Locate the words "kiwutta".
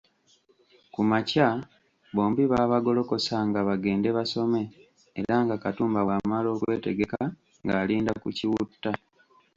8.37-8.91